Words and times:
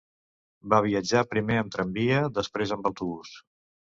Va 0.73 0.77
viatjar 0.85 1.21
primer 1.33 1.57
amb 1.63 1.75
tramvia, 1.75 2.21
després 2.39 2.73
amb 2.77 2.89
autobús 2.91 3.35